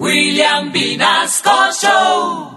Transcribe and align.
William 0.00 0.72
Vinasco 0.72 1.50
Show. 1.80 2.50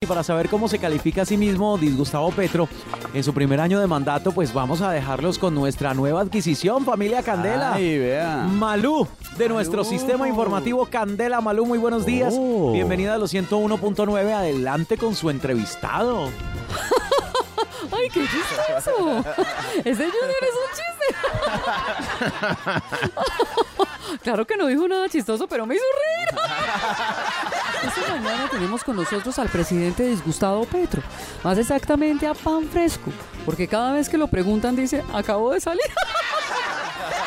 Y 0.00 0.06
para 0.06 0.22
saber 0.22 0.48
cómo 0.48 0.68
se 0.68 0.78
califica 0.78 1.22
a 1.22 1.24
sí 1.24 1.36
mismo 1.36 1.76
Disgustavo 1.76 2.30
Petro 2.30 2.68
en 3.12 3.24
su 3.24 3.34
primer 3.34 3.60
año 3.60 3.80
de 3.80 3.88
mandato, 3.88 4.30
pues 4.30 4.54
vamos 4.54 4.80
a 4.80 4.92
dejarlos 4.92 5.38
con 5.38 5.52
nuestra 5.54 5.94
nueva 5.94 6.20
adquisición, 6.20 6.84
familia 6.84 7.24
Candela. 7.24 7.74
Ay, 7.74 7.98
vea. 7.98 8.46
Malú, 8.48 9.08
de 9.36 9.48
nuestro 9.48 9.82
sistema 9.82 10.28
informativo 10.28 10.86
Candela. 10.86 11.40
Malú, 11.40 11.66
muy 11.66 11.78
buenos 11.78 12.06
días. 12.06 12.34
Oh. 12.38 12.72
Bienvenida 12.72 13.14
a 13.14 13.18
los 13.18 13.34
101.9. 13.34 14.32
Adelante 14.32 14.96
con 14.96 15.16
su 15.16 15.28
entrevistado. 15.28 16.28
¡Ay, 17.92 18.08
qué 18.10 18.20
chistoso! 18.20 19.24
Ese 19.84 20.04
Junior. 20.04 20.49
claro 24.22 24.46
que 24.46 24.56
no 24.56 24.66
dijo 24.66 24.88
nada 24.88 25.06
chistoso, 25.08 25.46
pero 25.46 25.66
me 25.66 25.74
hizo 25.74 25.84
reír. 25.98 26.40
Esta 27.86 28.14
mañana 28.14 28.48
tenemos 28.50 28.82
con 28.84 28.96
nosotros 28.96 29.38
al 29.38 29.48
presidente 29.48 30.04
disgustado 30.04 30.64
Petro, 30.64 31.02
más 31.42 31.56
exactamente 31.58 32.26
a 32.26 32.34
Pan 32.34 32.68
Fresco, 32.68 33.10
porque 33.44 33.68
cada 33.68 33.92
vez 33.92 34.08
que 34.08 34.16
lo 34.18 34.28
preguntan 34.28 34.76
dice, 34.76 35.04
acabo 35.14 35.52
de 35.52 35.60
salir. 35.60 35.82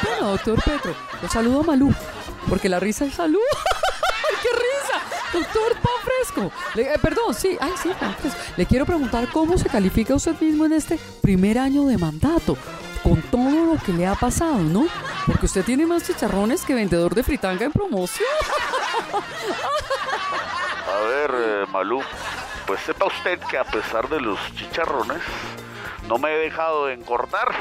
bueno, 0.03 0.31
doctor 0.31 0.63
Petro, 0.63 0.95
lo 1.21 1.29
saludo 1.29 1.59
a 1.61 1.63
Malú, 1.63 1.93
porque 2.47 2.69
la 2.69 2.79
risa 2.79 3.05
es 3.05 3.15
salud. 3.15 3.39
¡Ay, 3.51 4.35
qué 4.41 4.49
risa! 4.49 5.01
Doctor 5.33 5.73
Pan 5.81 5.93
Fresco. 6.03 6.51
Eh, 6.75 6.99
perdón, 7.01 7.33
sí, 7.33 7.57
ay, 7.59 7.71
sí, 7.81 7.89
Pan 7.99 8.15
Fresco. 8.15 8.39
Le 8.55 8.67
quiero 8.67 8.85
preguntar 8.85 9.27
cómo 9.29 9.57
se 9.57 9.67
califica 9.67 10.13
usted 10.13 10.39
mismo 10.39 10.65
en 10.65 10.73
este 10.73 10.99
primer 11.21 11.57
año 11.57 11.85
de 11.85 11.97
mandato, 11.97 12.55
con 13.03 13.21
todo 13.23 13.73
lo 13.73 13.77
que 13.83 13.91
le 13.91 14.07
ha 14.07 14.15
pasado, 14.15 14.57
¿no? 14.59 14.87
Porque 15.25 15.45
usted 15.45 15.63
tiene 15.65 15.85
más 15.85 16.03
chicharrones 16.03 16.63
que 16.63 16.73
vendedor 16.73 17.13
de 17.13 17.23
fritanga 17.23 17.65
en 17.65 17.71
promoción. 17.71 18.27
A 20.87 20.99
ver, 21.07 21.31
eh, 21.35 21.65
Malú, 21.71 22.01
pues 22.65 22.79
sepa 22.81 23.05
usted 23.05 23.39
que 23.39 23.57
a 23.57 23.65
pesar 23.65 24.07
de 24.09 24.21
los 24.21 24.39
chicharrones, 24.55 25.21
no 26.07 26.17
me 26.17 26.33
he 26.33 26.37
dejado 26.37 26.87
de 26.87 26.93
engordar. 26.93 27.53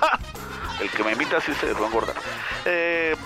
El 0.80 0.90
que 0.90 1.04
me 1.04 1.12
imita 1.12 1.40
sí 1.40 1.54
se 1.54 1.66
dejó 1.66 1.86
engordar. 1.86 2.16
Eh, 2.64 3.16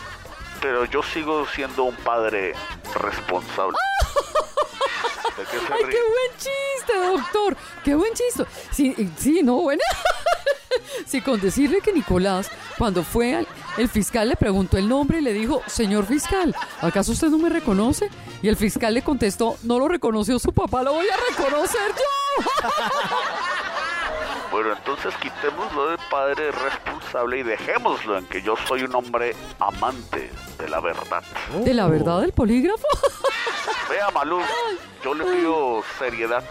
pero 0.60 0.84
yo 0.84 1.02
sigo 1.02 1.46
siendo 1.46 1.84
un 1.84 1.96
padre 1.96 2.54
responsable. 2.94 3.78
¿De 5.36 5.44
qué 5.44 5.58
se 5.58 5.72
¡Ay, 5.72 5.84
qué 5.90 6.00
buen 6.02 6.32
chiste, 6.38 7.06
doctor! 7.06 7.56
¡Qué 7.84 7.94
buen 7.94 8.12
chiste! 8.14 8.44
Sí, 8.70 9.12
sí, 9.18 9.42
no, 9.42 9.56
bueno. 9.56 9.82
Sí, 11.06 11.20
con 11.20 11.40
decirle 11.40 11.80
que 11.80 11.92
Nicolás, 11.92 12.50
cuando 12.76 13.02
fue 13.04 13.34
al 13.34 13.46
el 13.78 13.88
fiscal 13.88 14.28
le 14.28 14.36
preguntó 14.36 14.78
el 14.78 14.88
nombre 14.88 15.18
y 15.18 15.20
le 15.20 15.32
dijo, 15.32 15.62
señor 15.66 16.06
fiscal, 16.06 16.54
¿acaso 16.80 17.12
usted 17.12 17.28
no 17.28 17.38
me 17.38 17.50
reconoce? 17.50 18.08
Y 18.40 18.48
el 18.48 18.56
fiscal 18.56 18.94
le 18.94 19.02
contestó, 19.02 19.56
no 19.64 19.78
lo 19.78 19.86
reconoció 19.86 20.38
su 20.38 20.52
papá, 20.52 20.82
lo 20.82 20.94
voy 20.94 21.06
a 21.06 21.16
reconocer 21.30 21.92
yo. 21.94 22.44
Bueno, 24.48 24.72
entonces 24.72 25.12
quitémoslo 25.20 25.90
de 25.90 25.98
padre 26.10 26.50
responsable 26.50 27.40
y 27.40 27.42
dejémoslo 27.42 28.16
en 28.16 28.24
que 28.26 28.40
yo 28.40 28.54
soy 28.66 28.84
un 28.84 28.94
hombre 28.94 29.34
amante 29.58 30.30
de 30.56 30.68
la 30.70 30.80
verdad. 30.80 31.22
¿De 31.62 31.74
la 31.74 31.88
verdad 31.88 32.22
del 32.22 32.32
polígrafo? 32.32 32.86
Vea, 33.88 34.10
Malú, 34.12 34.40
yo 35.04 35.14
le 35.14 35.24
pido 35.24 35.82
seriedad. 35.98 36.42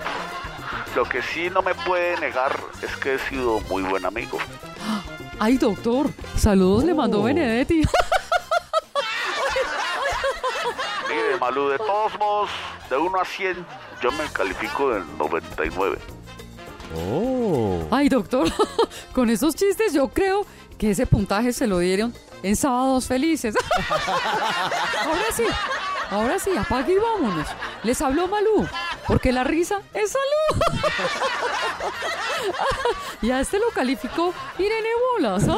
Lo 0.95 1.03
que 1.03 1.21
sí 1.21 1.49
no 1.49 1.61
me 1.61 1.75
puede 1.75 2.17
negar 2.19 2.57
es 2.81 2.95
que 2.97 3.15
he 3.15 3.19
sido 3.19 3.59
muy 3.61 3.83
buen 3.83 4.05
amigo. 4.05 4.37
Ay, 5.39 5.57
doctor, 5.57 6.07
saludos 6.37 6.85
le 6.85 6.93
mandó 6.93 7.19
Oh. 7.19 7.23
Benedetti. 7.23 7.81
Mire, 11.09 11.37
Malú, 11.39 11.69
de 11.69 11.77
todos 11.77 12.17
modos, 12.17 12.49
de 12.89 12.97
1 12.97 13.19
a 13.19 13.25
100, 13.25 13.65
yo 14.01 14.11
me 14.13 14.23
califico 14.31 14.95
en 14.95 15.17
99. 15.17 15.97
Oh. 16.97 17.85
Ay, 17.91 18.07
doctor, 18.09 18.47
con 19.13 19.29
esos 19.29 19.55
chistes 19.55 19.91
yo 19.93 20.07
creo 20.07 20.45
que 20.77 20.91
ese 20.91 21.05
puntaje 21.05 21.51
se 21.51 21.67
lo 21.67 21.79
dieron 21.79 22.13
en 22.43 22.55
sábados 22.55 23.07
felices. 23.07 23.55
ahora 23.89 25.25
sí, 25.35 25.43
ahora 26.09 26.39
sí, 26.39 26.55
apague 26.55 26.93
y 26.93 26.97
vámonos. 26.97 27.47
Les 27.83 28.01
habló 28.01 28.27
Malú, 28.27 28.67
porque 29.07 29.31
la 29.31 29.43
risa 29.43 29.81
es 29.93 30.11
salud. 30.11 30.61
y 33.21 33.31
a 33.31 33.39
este 33.39 33.59
lo 33.59 33.69
calificó 33.69 34.33
Irene 34.57 34.89
Bolas. 35.13 35.43